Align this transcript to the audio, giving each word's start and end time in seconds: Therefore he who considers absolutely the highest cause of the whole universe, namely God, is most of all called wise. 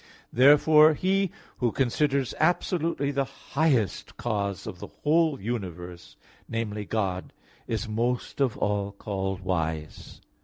Therefore 0.33 0.95
he 0.95 1.29
who 1.59 1.71
considers 1.71 2.33
absolutely 2.39 3.11
the 3.11 3.25
highest 3.53 4.17
cause 4.17 4.65
of 4.65 4.79
the 4.79 4.87
whole 4.87 5.39
universe, 5.39 6.15
namely 6.49 6.85
God, 6.85 7.31
is 7.67 7.87
most 7.87 8.41
of 8.41 8.57
all 8.57 8.91
called 8.93 9.41
wise. 9.41 10.19